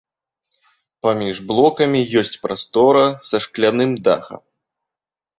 Паміж 1.07 1.35
блокамі 1.51 2.01
ёсць 2.21 2.33
прастора 2.45 3.03
са 3.27 3.41
шкляным 3.45 3.91
дахам. 4.09 4.41